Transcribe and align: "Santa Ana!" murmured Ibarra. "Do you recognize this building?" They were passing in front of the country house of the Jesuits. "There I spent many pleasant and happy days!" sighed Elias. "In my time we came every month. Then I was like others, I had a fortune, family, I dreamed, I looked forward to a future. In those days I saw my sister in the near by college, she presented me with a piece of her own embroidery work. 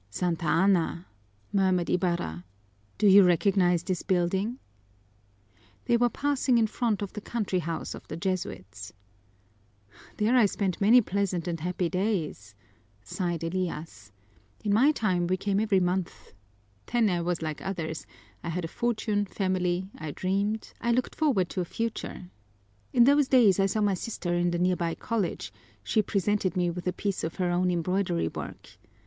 "Santa 0.09 0.47
Ana!" 0.47 1.05
murmured 1.53 1.87
Ibarra. 1.87 2.43
"Do 2.97 3.05
you 3.05 3.21
recognize 3.23 3.83
this 3.83 4.01
building?" 4.01 4.57
They 5.85 5.95
were 5.95 6.09
passing 6.09 6.57
in 6.57 6.65
front 6.65 7.03
of 7.03 7.13
the 7.13 7.21
country 7.21 7.59
house 7.59 7.93
of 7.93 8.07
the 8.07 8.17
Jesuits. 8.17 8.93
"There 10.17 10.35
I 10.35 10.47
spent 10.47 10.81
many 10.81 11.01
pleasant 11.01 11.47
and 11.47 11.59
happy 11.59 11.87
days!" 11.87 12.55
sighed 13.03 13.43
Elias. 13.43 14.11
"In 14.63 14.73
my 14.73 14.91
time 14.91 15.27
we 15.27 15.37
came 15.37 15.59
every 15.59 15.79
month. 15.79 16.31
Then 16.91 17.07
I 17.07 17.21
was 17.21 17.43
like 17.43 17.61
others, 17.61 18.07
I 18.43 18.49
had 18.49 18.65
a 18.65 18.69
fortune, 18.69 19.25
family, 19.27 19.87
I 19.99 20.09
dreamed, 20.09 20.73
I 20.81 20.91
looked 20.93 21.13
forward 21.13 21.47
to 21.49 21.61
a 21.61 21.65
future. 21.65 22.31
In 22.91 23.03
those 23.03 23.27
days 23.27 23.59
I 23.59 23.67
saw 23.67 23.81
my 23.81 23.93
sister 23.93 24.33
in 24.33 24.49
the 24.49 24.57
near 24.57 24.75
by 24.75 24.95
college, 24.95 25.53
she 25.83 26.01
presented 26.01 26.57
me 26.57 26.71
with 26.71 26.87
a 26.87 26.91
piece 26.93 27.23
of 27.23 27.35
her 27.35 27.51
own 27.51 27.69
embroidery 27.69 28.29
work. 28.29 28.67